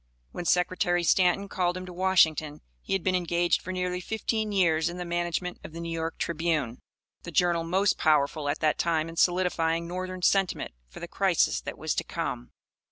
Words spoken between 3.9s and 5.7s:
fifteen years in the management